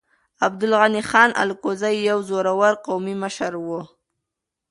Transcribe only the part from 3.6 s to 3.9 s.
و.